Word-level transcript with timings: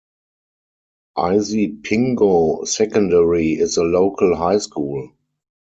Isipingo 1.19 2.67
Secondary 2.67 3.51
is 3.53 3.75
the 3.75 3.83
local 3.83 4.35
high 4.35 4.57
school. 4.57 5.11